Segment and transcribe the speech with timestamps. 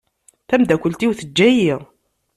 [0.47, 1.73] Tamdakelt-iw teǧǧa-yi.